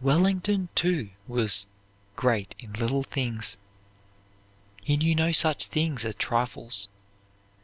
Wellington, 0.00 0.68
too, 0.76 1.10
was 1.26 1.66
"great 2.14 2.54
in 2.60 2.72
little 2.74 3.02
things." 3.02 3.58
He 4.80 4.96
knew 4.96 5.16
no 5.16 5.32
such 5.32 5.64
things 5.64 6.04
as 6.04 6.14
trifles. 6.14 6.86